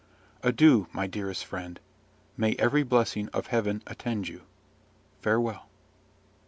Adieu, 0.41 0.87
my 0.91 1.05
dearest 1.05 1.45
friend. 1.45 1.79
May 2.35 2.53
every 2.57 2.81
blessing 2.81 3.29
of 3.33 3.45
Heaven 3.53 3.83
attend 3.85 4.27
you! 4.27 4.41
Farewell. 5.21 5.69